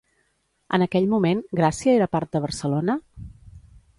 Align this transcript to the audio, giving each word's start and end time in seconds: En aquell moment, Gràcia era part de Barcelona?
En 0.77 0.85
aquell 0.85 1.05
moment, 1.11 1.43
Gràcia 1.59 1.95
era 1.99 2.09
part 2.15 2.33
de 2.37 2.43
Barcelona? 2.47 2.99